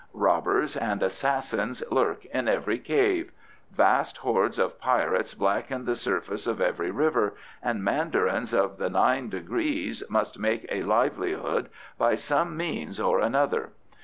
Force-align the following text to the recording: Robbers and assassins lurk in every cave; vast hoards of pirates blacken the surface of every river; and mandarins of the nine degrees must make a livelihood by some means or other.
Robbers 0.15 0.75
and 0.75 1.03
assassins 1.03 1.83
lurk 1.91 2.25
in 2.33 2.47
every 2.47 2.79
cave; 2.79 3.31
vast 3.71 4.17
hoards 4.17 4.57
of 4.57 4.79
pirates 4.81 5.35
blacken 5.35 5.85
the 5.85 5.95
surface 5.95 6.47
of 6.47 6.59
every 6.59 6.89
river; 6.89 7.35
and 7.61 7.83
mandarins 7.83 8.51
of 8.51 8.79
the 8.79 8.89
nine 8.89 9.29
degrees 9.29 10.01
must 10.09 10.39
make 10.39 10.65
a 10.71 10.81
livelihood 10.81 11.69
by 11.99 12.15
some 12.15 12.57
means 12.57 12.99
or 12.99 13.21
other. 13.21 13.69